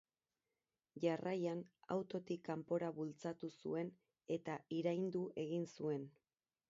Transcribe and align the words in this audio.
Jarraian, 1.03 1.59
autotik 1.95 2.41
kanpora 2.49 2.89
bultzatu 3.01 3.51
zuen 3.65 3.93
eta 4.39 4.57
iraindu 4.79 5.23
egin 5.45 5.73
zuen. 5.79 6.13